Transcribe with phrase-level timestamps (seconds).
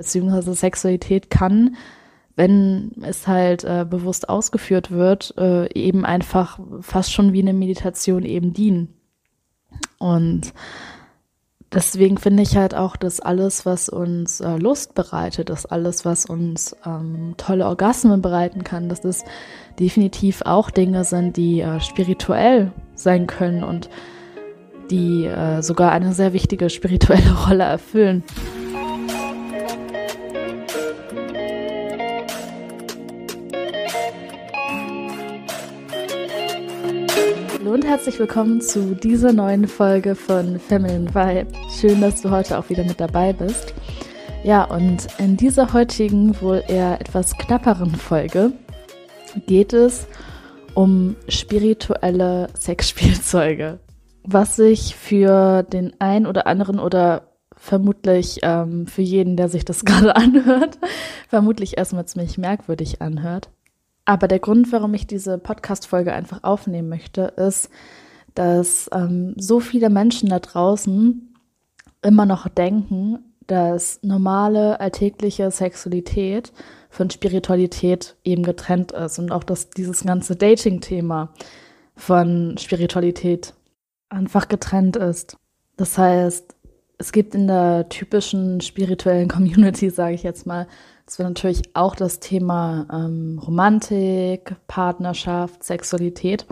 [0.00, 1.76] beziehungsweise Sexualität kann,
[2.34, 8.24] wenn es halt äh, bewusst ausgeführt wird, äh, eben einfach fast schon wie eine Meditation
[8.24, 8.94] eben dienen.
[9.98, 10.54] Und
[11.70, 16.24] deswegen finde ich halt auch, dass alles, was uns äh, Lust bereitet, dass alles, was
[16.24, 19.22] uns ähm, tolle Orgasmen bereiten kann, dass das
[19.78, 23.90] definitiv auch Dinge sind, die äh, spirituell sein können und
[24.90, 28.24] die äh, sogar eine sehr wichtige spirituelle Rolle erfüllen.
[37.70, 41.52] Hallo und herzlich willkommen zu dieser neuen Folge von Feminine Vibe.
[41.70, 43.74] Schön, dass du heute auch wieder mit dabei bist.
[44.42, 48.50] Ja, und in dieser heutigen, wohl eher etwas knapperen Folge
[49.46, 50.08] geht es
[50.74, 53.78] um spirituelle Sexspielzeuge.
[54.24, 59.84] Was sich für den ein oder anderen oder vermutlich ähm, für jeden, der sich das
[59.84, 60.76] gerade anhört,
[61.28, 63.48] vermutlich erstmal ziemlich merkwürdig anhört.
[64.10, 67.70] Aber der Grund, warum ich diese Podcast-Folge einfach aufnehmen möchte, ist,
[68.34, 71.32] dass ähm, so viele Menschen da draußen
[72.02, 76.52] immer noch denken, dass normale alltägliche Sexualität
[76.88, 81.32] von Spiritualität eben getrennt ist und auch, dass dieses ganze Dating-Thema
[81.94, 83.54] von Spiritualität
[84.08, 85.36] einfach getrennt ist.
[85.76, 86.56] Das heißt,
[86.98, 90.66] es gibt in der typischen spirituellen Community, sage ich jetzt mal,
[91.10, 96.46] es wird natürlich auch das Thema ähm, Romantik, Partnerschaft, Sexualität,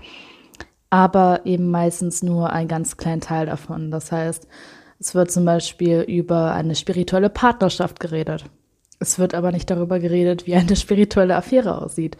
[0.90, 3.92] aber eben meistens nur ein ganz kleinen Teil davon.
[3.92, 4.48] Das heißt,
[4.98, 8.46] es wird zum Beispiel über eine spirituelle Partnerschaft geredet.
[8.98, 12.16] Es wird aber nicht darüber geredet, wie eine spirituelle Affäre aussieht.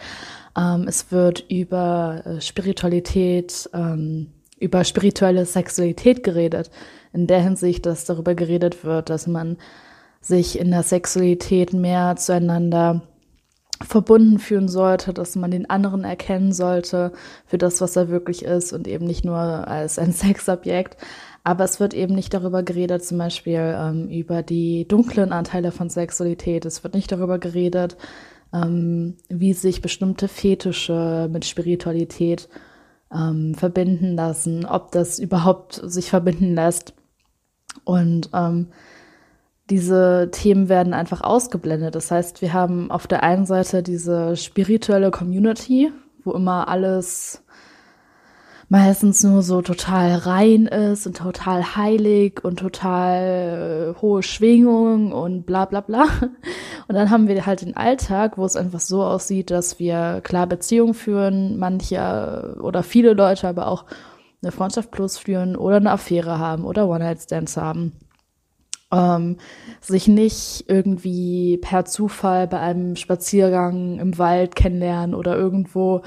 [0.57, 4.29] Ähm, es wird über äh, Spiritualität, ähm,
[4.61, 6.71] über spirituelle Sexualität geredet.
[7.13, 9.57] In der Hinsicht, dass darüber geredet wird, dass man
[10.21, 13.03] sich in der Sexualität mehr zueinander
[13.81, 17.13] verbunden fühlen sollte, dass man den anderen erkennen sollte
[17.47, 20.97] für das, was er wirklich ist und eben nicht nur als ein Sexobjekt.
[21.45, 25.89] Aber es wird eben nicht darüber geredet, zum Beispiel ähm, über die dunklen Anteile von
[25.89, 26.67] Sexualität.
[26.67, 27.97] Es wird nicht darüber geredet,
[28.53, 32.49] ähm, wie sich bestimmte Fetische mit Spiritualität
[33.15, 36.95] ähm, verbinden lassen, ob das überhaupt sich verbinden lässt.
[37.85, 38.69] Und ähm,
[39.71, 41.95] diese Themen werden einfach ausgeblendet.
[41.95, 45.93] Das heißt, wir haben auf der einen Seite diese spirituelle Community,
[46.25, 47.43] wo immer alles
[48.71, 55.47] meistens nur so total rein ist und total heilig und total äh, hohe Schwingung und
[55.47, 56.05] bla bla bla.
[56.87, 60.47] Und dann haben wir halt den Alltag, wo es einfach so aussieht, dass wir klar
[60.47, 63.85] Beziehungen führen, manche oder viele Leute aber auch
[64.43, 67.93] eine Freundschaft plus führen oder eine Affäre haben oder One-Night-Stands haben
[68.93, 69.37] ähm,
[69.81, 76.03] sich nicht irgendwie per Zufall bei einem Spaziergang im Wald kennenlernen oder irgendwo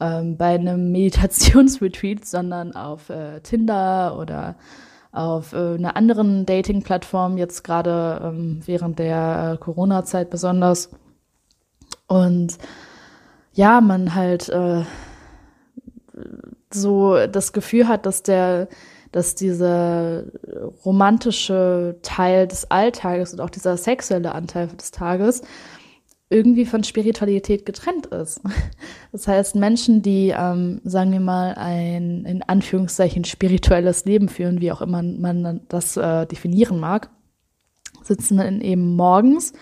[0.00, 4.56] ähm, bei einem Meditationsretreat, sondern auf äh, Tinder oder
[5.12, 10.90] auf äh, einer anderen Dating-Plattform, jetzt gerade ähm, während der äh, Corona-Zeit besonders.
[12.06, 12.58] Und
[13.52, 14.84] ja, man halt äh,
[16.72, 18.68] so das Gefühl hat, dass der
[19.12, 20.24] dass dieser
[20.84, 25.42] romantische Teil des Alltages und auch dieser sexuelle Anteil des Tages
[26.32, 28.40] irgendwie von Spiritualität getrennt ist.
[29.12, 34.70] Das heißt, Menschen, die, ähm, sagen wir mal, ein in Anführungszeichen spirituelles Leben führen, wie
[34.70, 37.10] auch immer man das äh, definieren mag,
[38.04, 39.52] sitzen dann eben morgens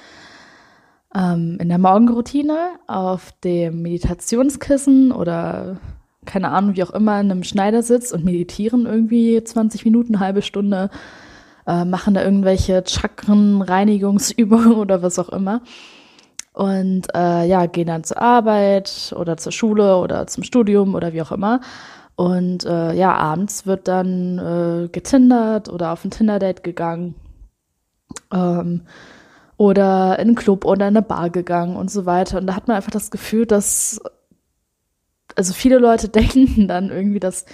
[1.15, 5.81] ähm, in der Morgenroutine auf dem Meditationskissen oder
[6.29, 10.91] keine Ahnung, wie auch immer, in einem Schneidersitz und meditieren irgendwie 20 Minuten, halbe Stunde,
[11.67, 15.63] äh, machen da irgendwelche Chakrenreinigungsübungen oder was auch immer.
[16.53, 21.23] Und äh, ja, gehen dann zur Arbeit oder zur Schule oder zum Studium oder wie
[21.23, 21.61] auch immer.
[22.15, 27.15] Und äh, ja, abends wird dann äh, getindert oder auf ein Tinder-Date gegangen.
[28.33, 28.83] Ähm,
[29.57, 32.39] oder in einen Club oder in eine Bar gegangen und so weiter.
[32.39, 34.01] Und da hat man einfach das Gefühl, dass
[35.39, 37.47] also viele Leute denken dann irgendwie, dass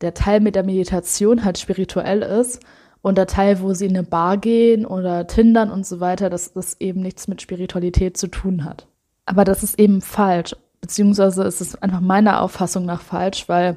[0.00, 2.60] der Teil mit der Meditation halt spirituell ist
[3.02, 6.52] und der Teil, wo sie in eine Bar gehen oder tindern und so weiter, dass
[6.52, 8.88] das eben nichts mit Spiritualität zu tun hat.
[9.26, 13.76] Aber das ist eben falsch, beziehungsweise ist es einfach meiner Auffassung nach falsch, weil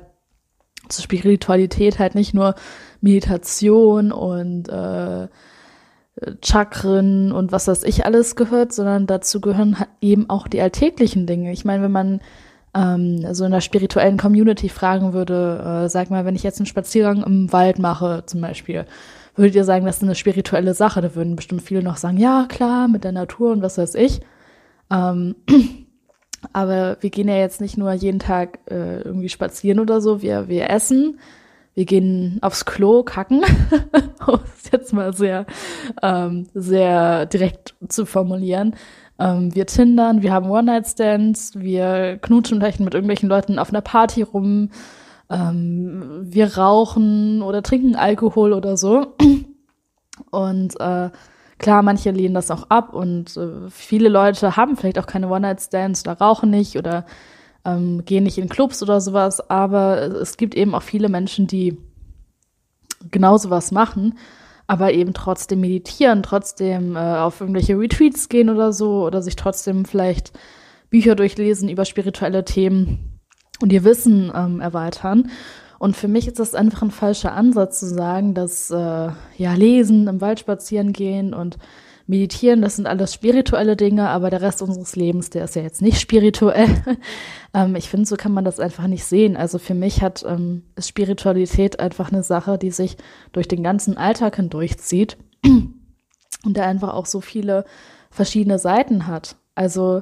[0.90, 2.56] zur Spiritualität halt nicht nur
[3.02, 5.28] Meditation und äh,
[6.44, 11.52] Chakren und was weiß ich alles gehört, sondern dazu gehören eben auch die alltäglichen Dinge.
[11.52, 12.22] Ich meine, wenn man
[12.74, 16.66] ähm, so in der spirituellen Community fragen würde, äh, sag mal, wenn ich jetzt einen
[16.66, 18.86] Spaziergang im Wald mache zum Beispiel,
[19.36, 21.02] würdet ihr sagen, das ist eine spirituelle Sache?
[21.02, 24.22] Da würden bestimmt viele noch sagen, ja, klar, mit der Natur und was weiß ich.
[24.92, 25.36] Ähm,
[26.54, 30.48] aber wir gehen ja jetzt nicht nur jeden Tag äh, irgendwie spazieren oder so, wir,
[30.48, 31.20] wir essen,
[31.74, 33.44] wir gehen aufs Klo kacken,
[34.28, 35.46] um es jetzt mal sehr,
[36.04, 38.76] ähm, sehr direkt zu formulieren.
[39.20, 44.22] Ähm, wir tindern, wir haben One-Night-Stands, wir knutschen vielleicht mit irgendwelchen Leuten auf einer Party
[44.22, 44.70] rum,
[45.30, 49.16] ähm, wir rauchen oder trinken Alkohol oder so.
[50.32, 51.10] Und äh,
[51.58, 56.02] klar, manche lehnen das auch ab und äh, viele Leute haben vielleicht auch keine One-Night-Stands
[56.04, 57.06] oder rauchen nicht oder
[57.66, 61.78] ähm, gehen nicht in Clubs oder sowas, aber es gibt eben auch viele Menschen, die
[63.12, 64.18] genau sowas machen,
[64.70, 69.84] aber eben trotzdem meditieren, trotzdem äh, auf irgendwelche Retreats gehen oder so oder sich trotzdem
[69.84, 70.32] vielleicht
[70.92, 73.20] Bücher durchlesen über spirituelle Themen
[73.64, 75.32] und ihr Wissen ähm, erweitern.
[75.80, 80.08] Und für mich ist das einfach ein falscher Ansatz zu sagen, dass äh, ja Lesen,
[80.08, 81.58] im Wald spazieren gehen und
[82.10, 85.82] Meditieren, das sind alles spirituelle Dinge, aber der Rest unseres Lebens, der ist ja jetzt
[85.82, 86.68] nicht spirituell.
[87.54, 89.38] ähm, ich finde, so kann man das einfach nicht sehen.
[89.38, 92.98] Also für mich hat ähm, ist Spiritualität einfach eine Sache, die sich
[93.32, 97.64] durch den ganzen Alltag hindurchzieht und der einfach auch so viele
[98.10, 99.36] verschiedene Seiten hat.
[99.54, 100.02] Also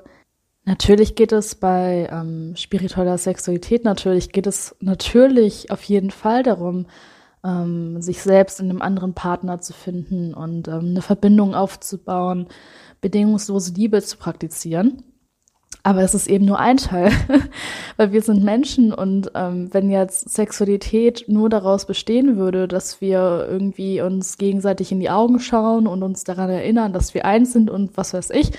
[0.68, 6.88] Natürlich geht es bei ähm, spiritueller Sexualität, natürlich geht es natürlich auf jeden Fall darum,
[7.48, 12.48] ähm, sich selbst in einem anderen Partner zu finden und ähm, eine Verbindung aufzubauen,
[13.00, 15.04] bedingungslose Liebe zu praktizieren.
[15.84, 17.12] Aber es ist eben nur ein Teil,
[17.98, 23.48] weil wir sind Menschen und ähm, wenn jetzt Sexualität nur daraus bestehen würde, dass wir
[23.50, 27.70] irgendwie uns gegenseitig in die Augen schauen und uns daran erinnern, dass wir eins sind
[27.70, 28.52] und was weiß ich,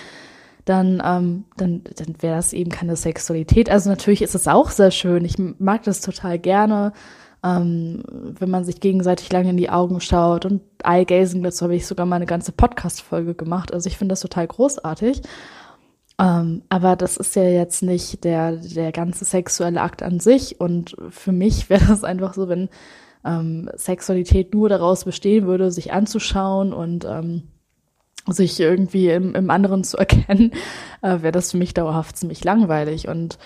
[0.64, 3.68] dann, ähm, dann, dann wäre das eben keine Sexualität.
[3.68, 5.24] Also natürlich ist es auch sehr schön.
[5.24, 6.92] Ich mag das total gerne
[7.44, 10.44] ähm, wenn man sich gegenseitig lange in die Augen schaut.
[10.44, 13.72] Und Eye-Gazing, dazu habe ich sogar mal eine ganze Podcast-Folge gemacht.
[13.72, 15.22] Also ich finde das total großartig.
[16.20, 20.60] Ähm, aber das ist ja jetzt nicht der, der ganze sexuelle Akt an sich.
[20.60, 22.68] Und für mich wäre das einfach so, wenn
[23.24, 27.44] ähm, Sexualität nur daraus bestehen würde, sich anzuschauen und ähm,
[28.26, 30.52] sich irgendwie im, im anderen zu erkennen,
[31.02, 33.06] äh, wäre das für mich dauerhaft ziemlich langweilig.
[33.06, 33.38] Und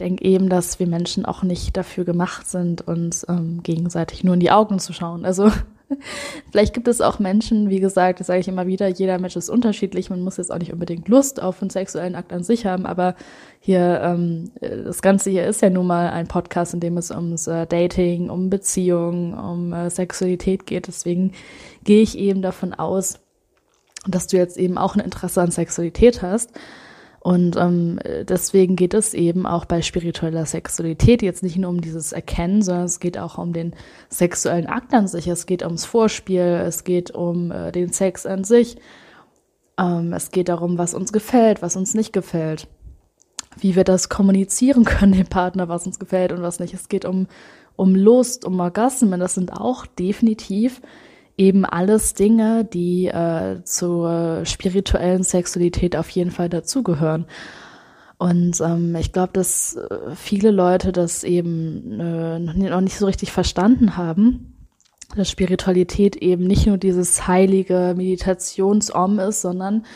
[0.00, 4.40] denke eben, dass wir Menschen auch nicht dafür gemacht sind, uns ähm, gegenseitig nur in
[4.40, 5.24] die Augen zu schauen.
[5.24, 5.50] Also
[6.50, 9.50] vielleicht gibt es auch Menschen, wie gesagt, das sage ich immer wieder, jeder Mensch ist
[9.50, 10.10] unterschiedlich.
[10.10, 13.14] Man muss jetzt auch nicht unbedingt Lust auf einen sexuellen Akt an sich haben, aber
[13.60, 17.46] hier, ähm, das Ganze hier ist ja nun mal ein Podcast, in dem es ums
[17.46, 20.86] äh, Dating, um Beziehungen, um äh, Sexualität geht.
[20.86, 21.32] Deswegen
[21.84, 23.20] gehe ich eben davon aus,
[24.06, 26.52] dass du jetzt eben auch ein Interesse an Sexualität hast.
[27.22, 32.12] Und ähm, deswegen geht es eben auch bei spiritueller Sexualität jetzt nicht nur um dieses
[32.12, 33.74] Erkennen, sondern es geht auch um den
[34.08, 35.28] sexuellen Akt an sich.
[35.28, 38.78] Es geht ums Vorspiel, es geht um äh, den Sex an sich.
[39.78, 42.68] Ähm, es geht darum, was uns gefällt, was uns nicht gefällt.
[43.58, 46.72] Wie wir das kommunizieren können, dem Partner, was uns gefällt und was nicht.
[46.72, 47.26] Es geht um,
[47.76, 49.20] um Lust, um Orgasmen.
[49.20, 50.80] Das sind auch definitiv
[51.40, 57.24] eben alles Dinge, die äh, zur spirituellen Sexualität auf jeden Fall dazugehören.
[58.18, 63.32] Und ähm, ich glaube, dass äh, viele Leute das eben äh, noch nicht so richtig
[63.32, 64.54] verstanden haben,
[65.16, 69.86] dass Spiritualität eben nicht nur dieses heilige Meditationsom ist, sondern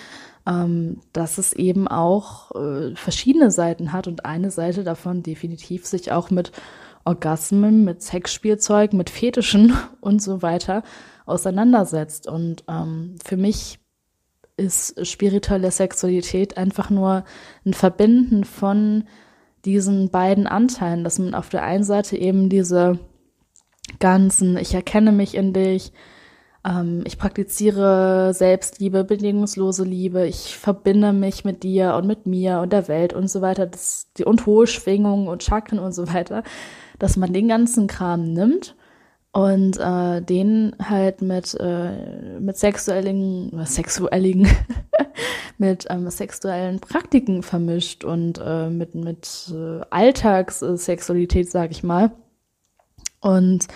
[0.47, 6.11] ähm, dass es eben auch äh, verschiedene Seiten hat und eine Seite davon definitiv sich
[6.11, 6.53] auch mit
[7.05, 10.83] Orgasmen, mit Sexspielzeug, mit Fetischen und so weiter
[11.27, 12.27] auseinandersetzt.
[12.27, 13.79] Und ähm, für mich
[14.57, 17.25] ist spirituelle Sexualität einfach nur
[17.65, 19.05] ein Verbinden von
[19.65, 22.99] diesen beiden Anteilen, dass man auf der einen Seite eben diese
[23.99, 25.93] ganzen, ich erkenne mich in dich,
[26.65, 32.73] ähm, ich praktiziere Selbstliebe, bedingungslose Liebe, ich verbinde mich mit dir und mit mir und
[32.73, 36.43] der Welt und so weiter, das, die, und hohe Schwingungen und Chakren und so weiter,
[36.99, 38.77] dass man den ganzen Kram nimmt
[39.35, 44.47] und äh, den halt mit äh, mit sexuellen sexuellen
[45.59, 52.13] mit ähm, sexuellen Praktiken vermischt und äh, mit mit äh, Alltagssexualität sage ich mal.
[53.21, 53.67] Und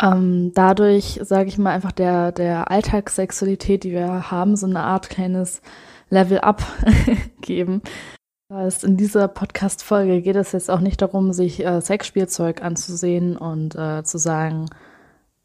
[0.00, 5.08] ähm, dadurch sage ich mal einfach der der Alltagssexualität die wir haben so eine Art
[5.08, 5.62] kleines
[6.10, 6.62] Level up
[7.40, 7.80] geben
[8.52, 13.74] heißt, in dieser Podcast-Folge geht es jetzt auch nicht darum, sich äh, Sexspielzeug anzusehen und
[13.74, 14.66] äh, zu sagen,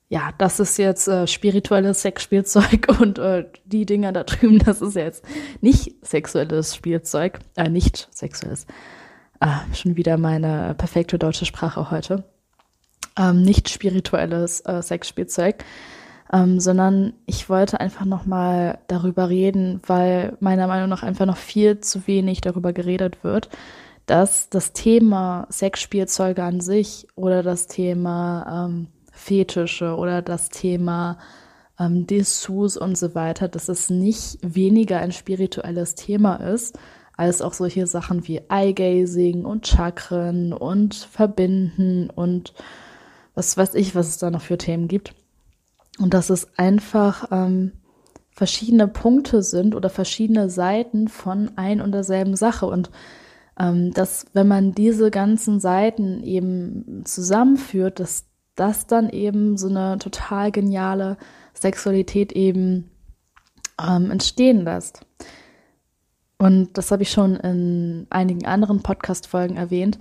[0.09, 4.95] ja, das ist jetzt äh, spirituelles Sexspielzeug und äh, die Dinger da drüben, das ist
[4.95, 5.25] jetzt
[5.61, 8.65] nicht sexuelles Spielzeug, äh, nicht sexuelles.
[9.39, 12.23] Ah, schon wieder meine perfekte deutsche Sprache heute.
[13.17, 15.63] Ähm, nicht spirituelles äh, Sexspielzeug.
[16.31, 21.79] Ähm, sondern ich wollte einfach nochmal darüber reden, weil meiner Meinung nach einfach noch viel
[21.79, 23.50] zu wenig darüber geredet wird,
[24.05, 31.17] dass das Thema Sexspielzeuge an sich oder das Thema ähm, Fetische oder das Thema
[31.79, 36.77] ähm, Dessous und so weiter, dass es nicht weniger ein spirituelles Thema ist,
[37.15, 42.53] als auch solche Sachen wie Eye-Gazing und Chakren und Verbinden und
[43.34, 45.13] was weiß ich, was es da noch für Themen gibt.
[46.00, 47.74] Und dass es einfach ähm,
[48.30, 52.68] verschiedene Punkte sind oder verschiedene Seiten von ein und derselben Sache.
[52.68, 52.92] Und
[53.60, 58.25] ähm, dass, wenn man diese ganzen Seiten eben zusammenführt, dass
[58.56, 61.18] das dann eben so eine total geniale
[61.54, 62.92] Sexualität eben
[63.82, 65.01] ähm, entstehen lässt.
[66.38, 69.98] Und das habe ich schon in einigen anderen Podcast-Folgen erwähnt.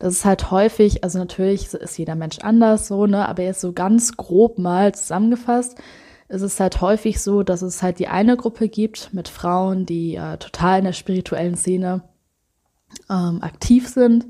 [0.00, 3.72] Das ist halt häufig, also natürlich ist jeder Mensch anders so, ne, aber jetzt so
[3.72, 5.76] ganz grob mal zusammengefasst,
[6.28, 10.14] ist es halt häufig so, dass es halt die eine Gruppe gibt mit Frauen, die
[10.16, 12.02] äh, total in der spirituellen Szene
[13.10, 14.26] ähm, aktiv sind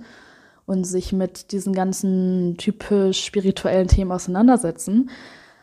[0.67, 5.11] und sich mit diesen ganzen typisch spirituellen Themen auseinandersetzen.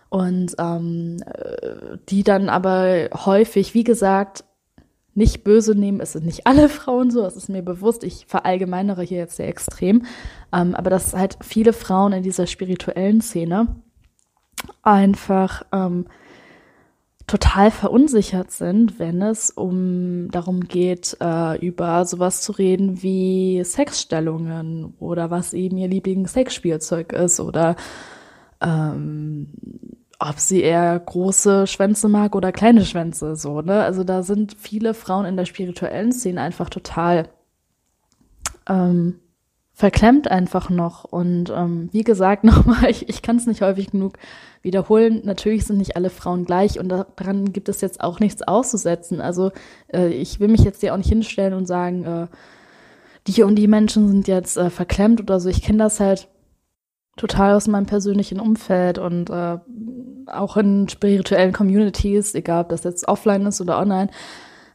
[0.10, 4.46] Und ähm, äh, die dann aber häufig, wie gesagt,
[5.18, 6.00] nicht böse nehmen.
[6.00, 8.04] Es sind nicht alle Frauen so, das ist mir bewusst.
[8.04, 10.06] Ich verallgemeinere hier jetzt sehr extrem.
[10.54, 13.76] Ähm, aber dass halt viele Frauen in dieser spirituellen Szene
[14.84, 16.06] einfach ähm,
[17.26, 24.94] total verunsichert sind, wenn es um darum geht, äh, über sowas zu reden wie Sexstellungen
[25.00, 27.76] oder was eben ihr Lieblings-Sexspielzeug ist oder
[28.62, 29.50] ähm,
[30.20, 33.84] ob sie eher große Schwänze mag oder kleine Schwänze, so, ne?
[33.84, 37.30] Also da sind viele Frauen in der spirituellen Szene einfach total
[38.68, 39.20] ähm,
[39.78, 41.04] verklemmt einfach noch.
[41.04, 44.18] Und ähm, wie gesagt, nochmal, ich, ich kann es nicht häufig genug
[44.64, 45.22] wiederholen.
[45.24, 49.22] Natürlich sind nicht alle Frauen gleich und daran gibt es jetzt auch nichts auszusetzen.
[49.22, 49.52] Also
[49.94, 52.28] äh, ich will mich jetzt hier auch nicht hinstellen und sagen, äh,
[53.28, 55.48] die und die Menschen sind jetzt äh, verklemmt oder so.
[55.48, 56.28] Ich kenne das halt
[57.18, 59.60] total aus meinem persönlichen Umfeld und äh,
[60.30, 64.10] auch in spirituellen Communities, egal ob das jetzt offline ist oder online,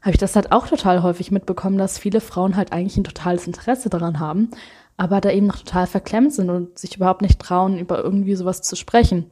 [0.00, 3.47] habe ich das halt auch total häufig mitbekommen, dass viele Frauen halt eigentlich ein totales
[3.47, 4.50] Interesse daran haben,
[4.97, 8.62] aber da eben noch total verklemmt sind und sich überhaupt nicht trauen, über irgendwie sowas
[8.62, 9.30] zu sprechen.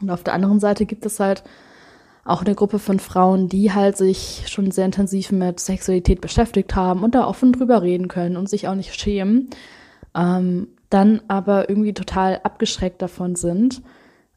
[0.00, 1.42] Und auf der anderen Seite gibt es halt
[2.24, 7.02] auch eine Gruppe von Frauen, die halt sich schon sehr intensiv mit Sexualität beschäftigt haben
[7.02, 9.48] und da offen drüber reden können und sich auch nicht schämen.
[10.14, 13.82] Ähm, dann aber irgendwie total abgeschreckt davon sind,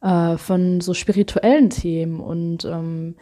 [0.01, 3.15] äh, von so spirituellen Themen und ähm,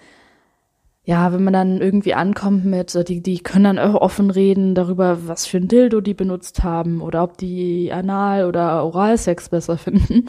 [1.03, 5.27] ja, wenn man dann irgendwie ankommt mit, äh, die, die können dann offen reden darüber,
[5.27, 10.25] was für ein Dildo die benutzt haben oder ob die Anal- oder Oralsex besser finden.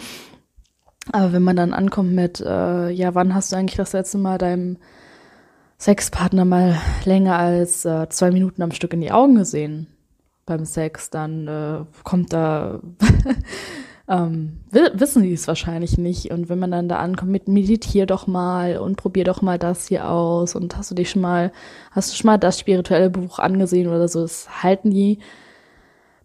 [1.12, 4.38] Aber wenn man dann ankommt mit, äh, ja, wann hast du eigentlich das letzte Mal
[4.38, 4.78] deinem
[5.78, 9.88] Sexpartner mal länger als äh, zwei Minuten am Stück in die Augen gesehen?
[10.50, 12.80] beim Sex, dann äh, kommt da,
[14.10, 16.32] ähm, wissen die es wahrscheinlich nicht.
[16.32, 19.86] Und wenn man dann da ankommt mit meditier doch mal und probier doch mal das
[19.86, 21.52] hier aus und hast du dich schon mal,
[21.92, 25.20] hast du schon mal das spirituelle Buch angesehen oder so, das halten die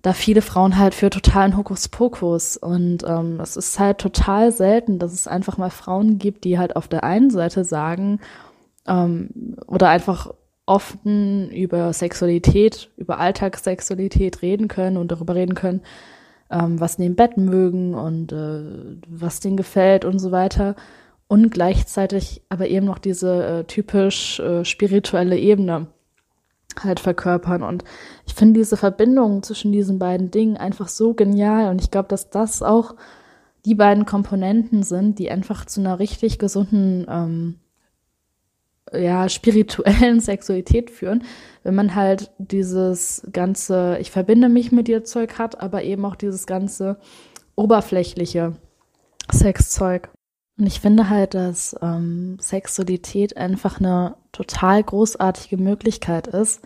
[0.02, 2.58] da viele Frauen halt für totalen Hokuspokus.
[2.58, 6.76] Und ähm, es ist halt total selten, dass es einfach mal Frauen gibt, die halt
[6.76, 8.20] auf der einen Seite sagen,
[8.88, 10.34] ähm, oder einfach
[10.66, 15.82] offen über Sexualität, über Alltagssexualität reden können und darüber reden können,
[16.50, 20.76] ähm, was im Bett mögen und äh, was denen gefällt und so weiter.
[21.28, 25.88] Und gleichzeitig aber eben noch diese äh, typisch äh, spirituelle Ebene
[26.84, 27.64] halt verkörpern.
[27.64, 27.84] Und
[28.28, 31.70] ich finde diese Verbindung zwischen diesen beiden Dingen einfach so genial.
[31.70, 32.96] Und ich glaube, dass das auch
[33.66, 37.56] die beiden Komponenten sind, die einfach zu einer richtig gesunden ähm,
[38.94, 41.24] ja, spirituellen Sexualität führen,
[41.64, 46.16] wenn man halt dieses ganze, ich verbinde mich mit dir Zeug hat, aber eben auch
[46.16, 46.98] dieses ganze
[47.56, 48.56] oberflächliche
[49.32, 50.10] Sexzeug.
[50.58, 56.62] Und ich finde halt, dass ähm, Sexualität einfach eine total großartige Möglichkeit ist,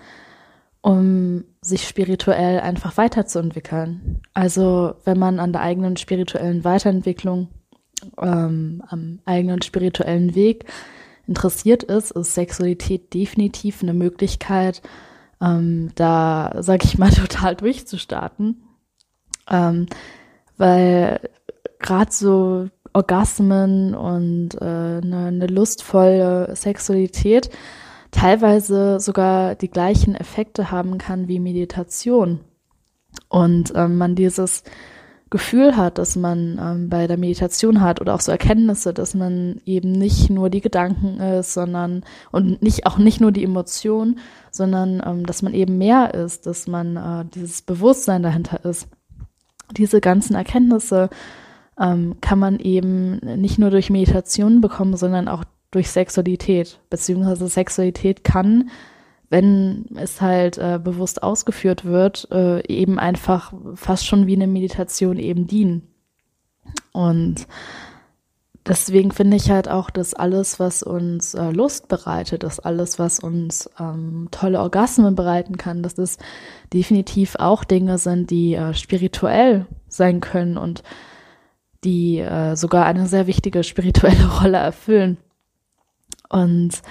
[0.81, 4.21] um sich spirituell einfach weiterzuentwickeln.
[4.33, 7.49] Also wenn man an der eigenen spirituellen Weiterentwicklung,
[8.21, 10.65] ähm, am eigenen spirituellen Weg
[11.29, 14.81] interessiert ist, ist Sexualität definitiv eine Möglichkeit,
[15.41, 18.63] ähm, da, sag ich mal, total durchzustarten.
[19.49, 19.85] Ähm,
[20.57, 21.21] weil
[21.79, 27.49] gerade so Orgasmen und äh, eine, eine lustvolle Sexualität
[28.11, 32.39] teilweise sogar die gleichen Effekte haben kann wie Meditation.
[33.29, 34.63] Und ähm, man dieses
[35.29, 39.61] Gefühl hat, dass man ähm, bei der Meditation hat oder auch so Erkenntnisse, dass man
[39.65, 44.19] eben nicht nur die Gedanken ist, sondern und nicht auch nicht nur die Emotion,
[44.49, 48.87] sondern ähm, dass man eben mehr ist, dass man äh, dieses Bewusstsein dahinter ist.
[49.77, 51.09] Diese ganzen Erkenntnisse
[51.79, 58.23] ähm, kann man eben nicht nur durch Meditation bekommen, sondern auch durch Sexualität, beziehungsweise Sexualität
[58.23, 58.71] kann
[59.29, 65.17] wenn es halt äh, bewusst ausgeführt wird, äh, eben einfach fast schon wie eine Meditation
[65.17, 65.87] eben dienen.
[66.91, 67.47] Und
[68.65, 73.19] deswegen finde ich halt auch, dass alles, was uns äh, Lust bereitet, dass alles, was
[73.19, 76.17] uns ähm, tolle Orgasmen bereiten kann, dass das
[76.73, 80.83] definitiv auch Dinge sind, die äh, spirituell sein können und
[81.83, 85.17] die äh, sogar eine sehr wichtige spirituelle Rolle erfüllen.
[86.29, 86.81] Und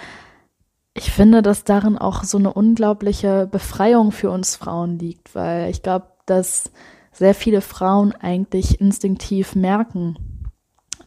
[0.98, 5.82] ich finde, dass darin auch so eine unglaubliche Befreiung für uns Frauen liegt, weil ich
[5.82, 6.72] glaube, dass
[7.12, 10.18] sehr viele Frauen eigentlich instinktiv merken,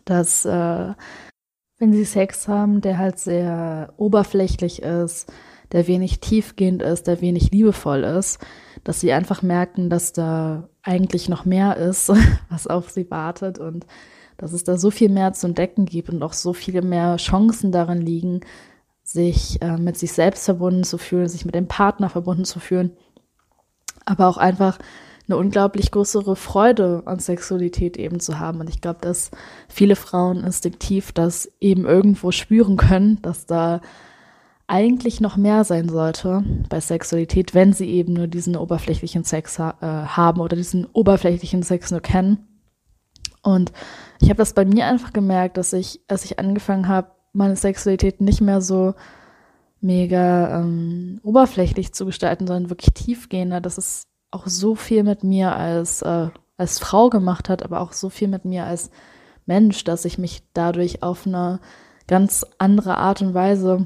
[0.06, 0.94] dass äh,
[1.78, 5.32] wenn sie Sex haben, der halt sehr oberflächlich ist,
[5.72, 8.40] der wenig tiefgehend ist, der wenig liebevoll ist,
[8.84, 12.12] dass sie einfach merken, dass da eigentlich noch mehr ist,
[12.50, 13.86] was auf sie wartet und
[14.38, 17.72] dass es da so viel mehr zu entdecken gibt und auch so viele mehr Chancen
[17.72, 18.42] darin liegen,
[19.12, 22.92] sich äh, mit sich selbst verbunden zu fühlen, sich mit dem Partner verbunden zu fühlen,
[24.06, 24.80] aber auch einfach
[25.28, 28.60] eine unglaublich größere Freude an Sexualität eben zu haben.
[28.60, 29.32] Und ich glaube, dass
[29.70, 33.82] viele Frauen instinktiv das eben irgendwo spüren können, dass da
[34.68, 39.76] eigentlich noch mehr sein sollte bei Sexualität, wenn sie eben nur diesen oberflächlichen Sex ha
[39.82, 42.48] äh, haben oder diesen oberflächlichen Sex nur kennen.
[43.44, 43.74] Und
[44.20, 48.22] ich habe das bei mir einfach gemerkt, dass ich, als ich angefangen habe, meine Sexualität
[48.22, 48.94] nicht mehr so
[49.80, 55.56] mega ähm, oberflächlich zu gestalten, sondern wirklich tiefgehender, dass es auch so viel mit mir
[55.56, 58.92] als, äh, als Frau gemacht hat, aber auch so viel mit mir als
[59.46, 61.60] Mensch, dass ich mich dadurch auf eine
[62.08, 63.86] ganz andere Art und Weise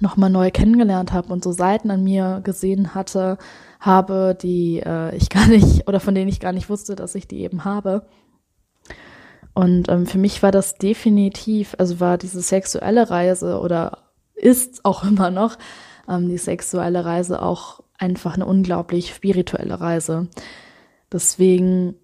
[0.00, 3.38] nochmal neu kennengelernt habe und so Seiten an mir gesehen hatte,
[3.80, 7.26] habe, die äh, ich gar nicht oder von denen ich gar nicht wusste, dass ich
[7.26, 8.06] die eben habe.
[9.60, 13.98] Und ähm, für mich war das definitiv, also war diese sexuelle Reise oder
[14.34, 15.58] ist auch immer noch
[16.08, 20.28] ähm, die sexuelle Reise auch einfach eine unglaublich spirituelle Reise.
[21.12, 21.94] Deswegen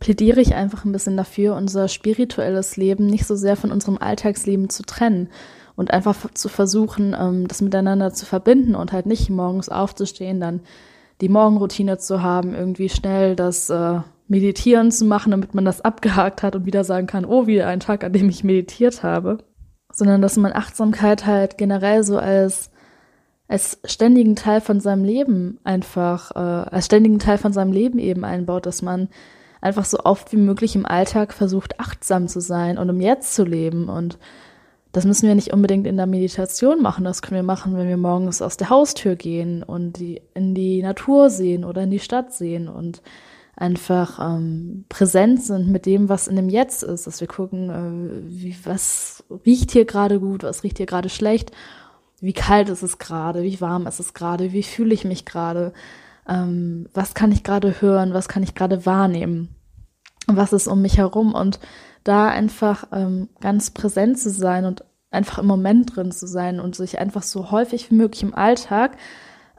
[0.00, 4.68] plädiere ich einfach ein bisschen dafür, unser spirituelles Leben nicht so sehr von unserem Alltagsleben
[4.68, 5.30] zu trennen
[5.76, 10.60] und einfach zu versuchen, ähm, das miteinander zu verbinden und halt nicht morgens aufzustehen, dann
[11.22, 16.42] die Morgenroutine zu haben, irgendwie schnell das äh, Meditieren zu machen, damit man das abgehakt
[16.42, 19.38] hat und wieder sagen kann, oh, wieder ein Tag, an dem ich meditiert habe.
[19.92, 22.70] Sondern dass man Achtsamkeit halt generell so als,
[23.46, 28.24] als ständigen Teil von seinem Leben einfach, äh, als ständigen Teil von seinem Leben eben
[28.24, 29.08] einbaut, dass man
[29.60, 33.44] einfach so oft wie möglich im Alltag versucht, achtsam zu sein und im Jetzt zu
[33.44, 33.88] leben.
[33.88, 34.18] Und
[34.92, 37.04] das müssen wir nicht unbedingt in der Meditation machen.
[37.04, 40.82] Das können wir machen, wenn wir morgens aus der Haustür gehen und die, in die
[40.82, 43.02] Natur sehen oder in die Stadt sehen und
[43.62, 48.28] einfach ähm, präsent sind mit dem, was in dem Jetzt ist, dass wir gucken, äh,
[48.28, 51.52] wie, was riecht hier gerade gut, was riecht hier gerade schlecht,
[52.20, 55.72] wie kalt ist es gerade, wie warm ist es gerade, wie fühle ich mich gerade,
[56.28, 59.54] ähm, was kann ich gerade hören, was kann ich gerade wahrnehmen,
[60.26, 61.60] was ist um mich herum und
[62.02, 66.74] da einfach ähm, ganz präsent zu sein und einfach im Moment drin zu sein und
[66.74, 68.96] sich einfach so häufig wie möglich im Alltag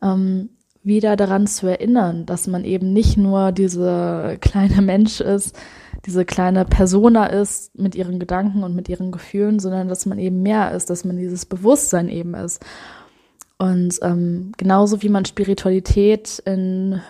[0.02, 0.50] ähm,
[0.84, 5.58] wieder daran zu erinnern, dass man eben nicht nur diese kleine Mensch ist,
[6.06, 10.42] diese kleine Persona ist mit ihren Gedanken und mit ihren Gefühlen, sondern dass man eben
[10.42, 12.64] mehr ist, dass man dieses Bewusstsein eben ist.
[13.58, 17.02] Und ähm, genauso wie man Spiritualität in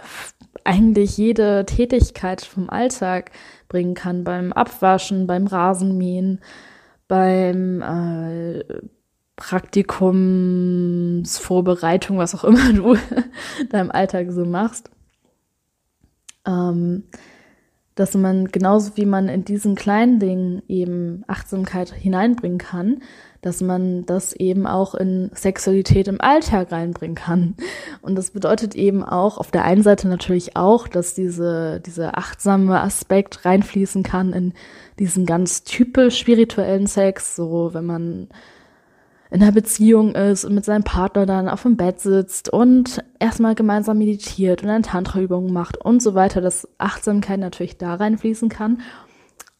[0.63, 3.31] eigentlich jede Tätigkeit vom Alltag
[3.67, 6.41] bringen kann, beim Abwaschen, beim Rasenmähen,
[7.07, 8.63] beim äh,
[9.36, 12.98] Praktikumsvorbereitung, was auch immer du
[13.69, 14.89] da im Alltag so machst.
[16.46, 17.04] Ähm,
[17.96, 23.02] dass man genauso wie man in diesen kleinen Dingen eben Achtsamkeit hineinbringen kann,
[23.41, 27.56] dass man das eben auch in Sexualität im Alltag reinbringen kann.
[28.02, 32.82] Und das bedeutet eben auch auf der einen Seite natürlich auch, dass diese, dieser achtsame
[32.82, 34.54] Aspekt reinfließen kann in
[34.98, 38.30] diesen ganz typisch spirituellen Sex, so wenn man
[39.34, 43.56] in einer Beziehung ist und mit seinem Partner dann auf dem Bett sitzt und erstmal
[43.56, 48.82] gemeinsam meditiert und dann Tantra-Übungen macht und so weiter, dass Achtsamkeit natürlich da reinfließen kann.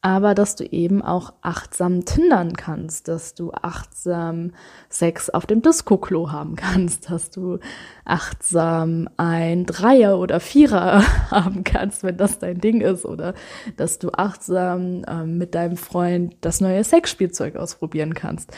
[0.06, 4.52] aber dass du eben auch achtsam tindern kannst, dass du achtsam
[4.90, 7.60] Sex auf dem Disco-Klo haben kannst, dass du
[8.04, 13.34] achtsam ein Dreier oder Vierer haben kannst, wenn das dein Ding ist, oder
[13.78, 18.52] dass du achtsam ähm, mit deinem Freund das neue Sexspielzeug ausprobieren kannst.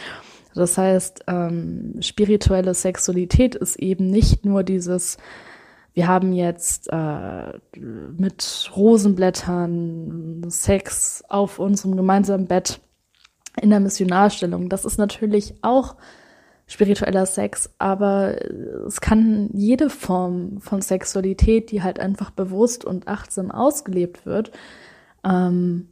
[0.56, 5.18] Das heißt, ähm, spirituelle Sexualität ist eben nicht nur dieses
[5.96, 12.82] wir haben jetzt äh, mit Rosenblättern Sex auf unserem gemeinsamen Bett
[13.62, 14.68] in der Missionarstellung.
[14.68, 15.96] Das ist natürlich auch
[16.68, 18.36] spiritueller Sex, aber
[18.86, 24.52] es kann jede Form von Sexualität, die halt einfach bewusst und achtsam ausgelebt wird,
[25.24, 25.88] ähm,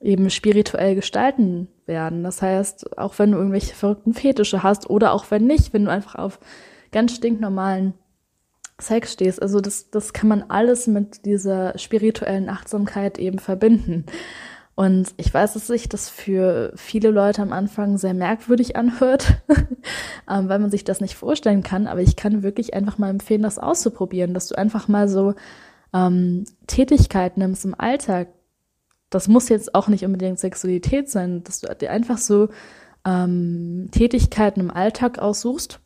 [0.00, 2.22] eben spirituell gestalten werden.
[2.22, 5.90] Das heißt, auch wenn du irgendwelche verrückten Fetische hast oder auch wenn nicht, wenn du
[5.90, 6.38] einfach auf
[6.92, 7.94] ganz stinknormalen
[8.78, 9.40] Sex stehst.
[9.40, 14.04] Also das, das kann man alles mit dieser spirituellen Achtsamkeit eben verbinden.
[14.74, 19.40] Und ich weiß, dass sich das für viele Leute am Anfang sehr merkwürdig anhört,
[20.30, 21.86] ähm, weil man sich das nicht vorstellen kann.
[21.86, 25.34] Aber ich kann wirklich einfach mal empfehlen, das auszuprobieren, dass du einfach mal so
[25.94, 28.28] ähm, Tätigkeit nimmst im Alltag.
[29.16, 32.50] Das muss jetzt auch nicht unbedingt Sexualität sein, dass du dir einfach so
[33.06, 35.80] ähm, Tätigkeiten im Alltag aussuchst,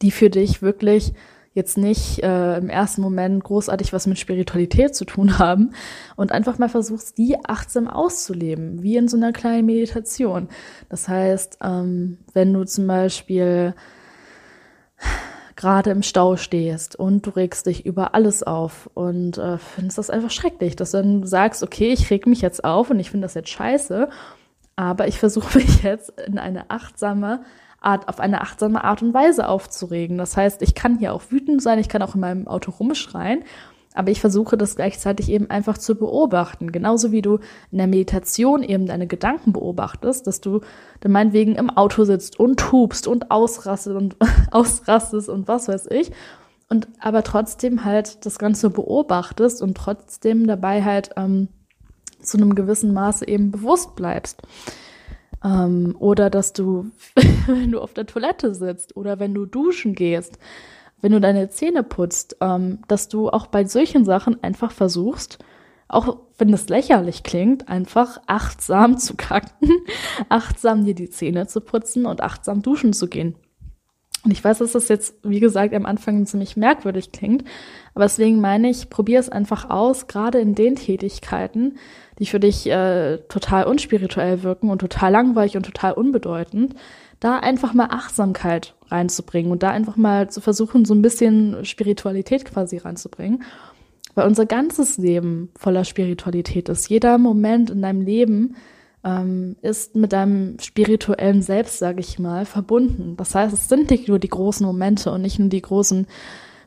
[0.00, 1.12] die für dich wirklich
[1.52, 5.72] jetzt nicht äh, im ersten Moment großartig was mit Spiritualität zu tun haben
[6.16, 10.48] und einfach mal versuchst, die achtsam auszuleben, wie in so einer kleinen Meditation.
[10.88, 13.74] Das heißt, ähm, wenn du zum Beispiel
[15.56, 20.10] gerade im Stau stehst und du regst dich über alles auf und äh, findest das
[20.10, 23.26] einfach schrecklich, dass du dann sagst, okay, ich reg mich jetzt auf und ich finde
[23.26, 24.08] das jetzt scheiße,
[24.76, 27.44] aber ich versuche mich jetzt in eine achtsame
[27.80, 30.18] Art, auf eine achtsame Art und Weise aufzuregen.
[30.18, 33.44] Das heißt, ich kann hier auch wütend sein, ich kann auch in meinem Auto rumschreien,
[33.94, 36.72] aber ich versuche das gleichzeitig eben einfach zu beobachten.
[36.72, 37.38] Genauso wie du
[37.70, 40.60] in der Meditation eben deine Gedanken beobachtest, dass du
[41.00, 44.16] dann meinetwegen im Auto sitzt und tubst und ausrastest und
[44.50, 46.10] ausrastest und was weiß ich.
[46.68, 51.48] Und aber trotzdem halt das Ganze beobachtest und trotzdem dabei halt ähm,
[52.20, 54.42] zu einem gewissen Maße eben bewusst bleibst.
[55.44, 56.90] Ähm, oder dass du,
[57.46, 60.38] wenn du auf der Toilette sitzt oder wenn du duschen gehst,
[61.04, 65.38] wenn du deine Zähne putzt, ähm, dass du auch bei solchen Sachen einfach versuchst,
[65.86, 69.68] auch wenn es lächerlich klingt, einfach achtsam zu kacken,
[70.30, 73.34] achtsam dir die Zähne zu putzen und achtsam duschen zu gehen.
[74.24, 77.44] Und ich weiß, dass das jetzt, wie gesagt, am Anfang ziemlich merkwürdig klingt,
[77.94, 81.76] aber deswegen meine ich, probier es einfach aus, gerade in den Tätigkeiten,
[82.18, 86.74] die für dich äh, total unspirituell wirken und total langweilig und total unbedeutend,
[87.20, 92.44] da einfach mal Achtsamkeit reinzubringen und da einfach mal zu versuchen, so ein bisschen Spiritualität
[92.44, 93.42] quasi reinzubringen.
[94.14, 96.88] Weil unser ganzes Leben voller Spiritualität ist.
[96.88, 98.54] Jeder Moment in deinem Leben
[99.02, 103.16] ähm, ist mit deinem spirituellen Selbst, sage ich mal, verbunden.
[103.16, 106.06] Das heißt, es sind nicht nur die großen Momente und nicht nur die großen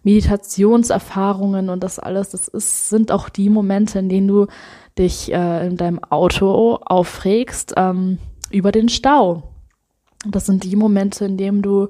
[0.04, 2.30] Meditationserfahrungen und das alles.
[2.30, 4.48] Das ist, sind auch die Momente, in denen du
[5.00, 8.18] dich äh, in deinem Auto aufregst ähm,
[8.52, 9.44] über den Stau.
[10.32, 11.88] Das sind die Momente, in denen du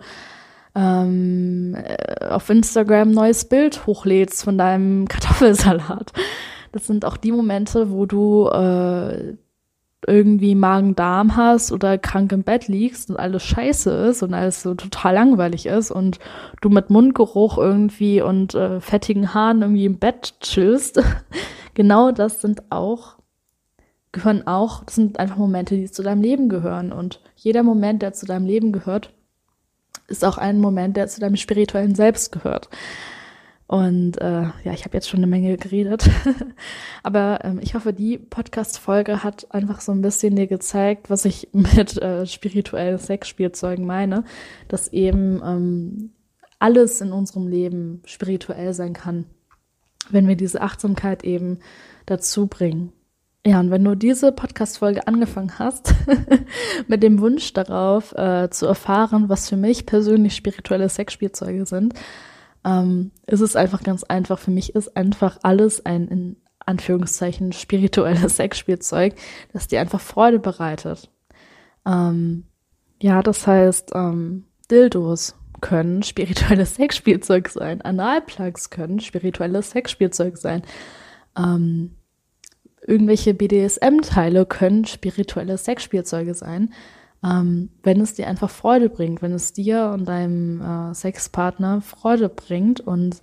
[0.76, 6.14] ähm, äh, auf Instagram ein neues Bild hochlädst von deinem Kartoffelsalat.
[6.72, 9.36] Das sind auch die Momente, wo du äh,
[10.06, 14.76] irgendwie Magen-Darm hast oder krank im Bett liegst und alles scheiße ist und alles so
[14.76, 16.20] total langweilig ist und
[16.62, 21.02] du mit Mundgeruch irgendwie und äh, fettigen Haaren irgendwie im Bett chillst.
[21.74, 23.17] genau das sind auch,
[24.12, 26.92] gehören auch, das sind einfach Momente, die zu deinem Leben gehören.
[26.92, 29.14] Und jeder Moment, der zu deinem Leben gehört,
[30.08, 32.70] ist auch ein Moment, der zu deinem spirituellen Selbst gehört.
[33.68, 36.10] Und äh, ja, ich habe jetzt schon eine Menge geredet.
[37.04, 41.50] Aber ähm, ich hoffe, die Podcast-Folge hat einfach so ein bisschen dir gezeigt, was ich
[41.54, 44.24] mit äh, spirituellen Sexspielzeugen meine.
[44.70, 46.12] Dass eben ähm,
[46.60, 49.26] alles in unserem Leben spirituell sein kann,
[50.10, 51.60] wenn wir diese Achtsamkeit eben
[52.06, 52.94] dazu bringen.
[53.48, 55.96] Ja, und wenn du diese Podcast-Folge angefangen hast,
[56.90, 61.94] mit dem Wunsch darauf äh, zu erfahren, was für mich persönlich spirituelle Sexspielzeuge sind,
[62.66, 64.38] ähm, ist es einfach ganz einfach.
[64.38, 69.16] Für mich ist einfach alles ein, in Anführungszeichen, spirituelles Sexspielzeug,
[69.54, 71.10] das dir einfach Freude bereitet.
[71.86, 72.48] Ähm,
[73.02, 80.64] ja, das heißt, ähm, Dildos können spirituelles Sexspielzeug sein, Analplugs können spirituelles Sexspielzeug sein.
[81.38, 81.97] Ähm,
[82.88, 86.74] irgendwelche BDSM-Teile können spirituelle Sexspielzeuge sein
[87.24, 92.30] ähm, wenn es dir einfach Freude bringt, wenn es dir und deinem äh, Sexpartner Freude
[92.30, 93.22] bringt und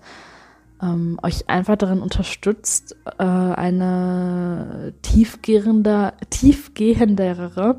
[0.82, 7.76] ähm, euch einfach darin unterstützt, äh, eine tiefgehende, tiefgehendere,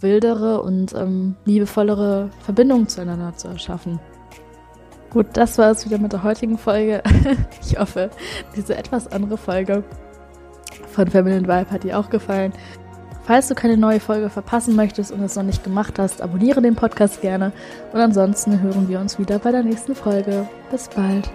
[0.00, 4.00] wildere und ähm, liebevollere Verbindung zueinander zu erschaffen.
[5.10, 7.02] Gut, das war es wieder mit der heutigen Folge.
[7.62, 8.10] ich hoffe,
[8.56, 9.84] diese etwas andere Folge
[10.90, 12.52] von Feminine Vibe hat dir auch gefallen.
[13.24, 16.74] Falls du keine neue Folge verpassen möchtest und es noch nicht gemacht hast, abonniere den
[16.74, 17.52] Podcast gerne.
[17.92, 20.48] Und ansonsten hören wir uns wieder bei der nächsten Folge.
[20.70, 21.30] Bis bald.